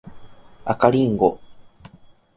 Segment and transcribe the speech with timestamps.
[0.65, 1.39] 赤リンゴ